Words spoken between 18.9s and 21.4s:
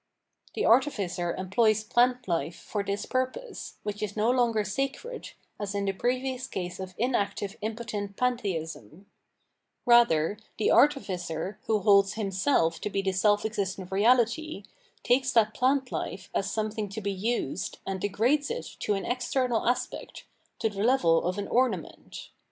an ex ternal aspect, to the level of